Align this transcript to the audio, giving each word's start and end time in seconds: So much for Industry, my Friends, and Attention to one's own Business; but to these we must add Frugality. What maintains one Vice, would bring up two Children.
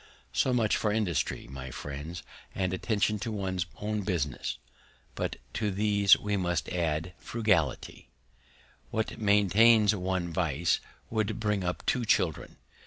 So 0.33 0.51
much 0.51 0.77
for 0.77 0.91
Industry, 0.91 1.45
my 1.47 1.69
Friends, 1.69 2.23
and 2.55 2.73
Attention 2.73 3.19
to 3.19 3.31
one's 3.31 3.67
own 3.77 4.01
Business; 4.01 4.57
but 5.13 5.35
to 5.53 5.69
these 5.69 6.17
we 6.17 6.35
must 6.37 6.69
add 6.69 7.13
Frugality. 7.19 8.07
What 8.89 9.19
maintains 9.19 9.93
one 9.93 10.29
Vice, 10.33 10.79
would 11.11 11.39
bring 11.39 11.63
up 11.63 11.85
two 11.85 12.03
Children. 12.03 12.57